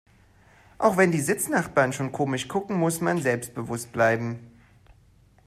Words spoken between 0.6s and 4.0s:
Auch wenn die Sitznachbarn schon komisch gucken, muss man selbstbewusst